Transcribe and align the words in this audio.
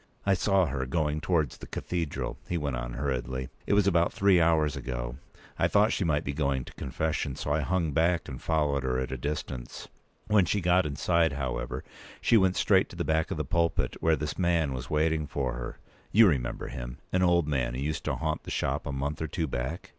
"I 0.25 0.33
saw 0.33 0.65
her 0.65 0.87
going 0.87 1.21
towards 1.21 1.59
the 1.59 1.67
cathedral," 1.67 2.39
he 2.49 2.57
went 2.57 2.75
on, 2.75 2.93
hurriedly. 2.93 3.49
"It 3.67 3.73
was 3.73 3.85
about 3.85 4.11
three 4.11 4.41
hours 4.41 4.75
ago. 4.75 5.17
I 5.59 5.67
thought 5.67 5.91
she 5.93 6.03
might 6.03 6.23
be 6.23 6.33
going 6.33 6.65
to 6.65 6.73
confession, 6.73 7.35
so 7.35 7.53
I 7.53 7.61
hung 7.61 7.91
back 7.91 8.27
and 8.27 8.41
followed 8.41 8.81
her 8.81 8.97
at 8.99 9.11
a 9.11 9.15
distance. 9.17 9.89
When 10.25 10.45
she 10.45 10.59
got 10.59 10.87
inside, 10.87 11.33
however, 11.33 11.83
she 12.19 12.35
went 12.35 12.55
straight 12.55 12.89
to 12.89 12.95
the 12.95 13.05
back 13.05 13.29
of 13.29 13.37
the 13.37 13.45
pulpit, 13.45 13.95
where 13.99 14.15
this 14.15 14.39
man 14.39 14.73
was 14.73 14.89
waiting 14.89 15.27
for 15.27 15.53
her. 15.53 15.77
You 16.11 16.27
remember 16.27 16.69
him—an 16.69 17.21
old 17.21 17.47
man 17.47 17.75
who 17.75 17.81
used 17.81 18.03
to 18.05 18.15
haunt 18.15 18.41
the 18.41 18.49
shop 18.49 18.87
a 18.87 18.91
month 18.91 19.21
or 19.21 19.27
two 19.27 19.45
back. 19.45 19.89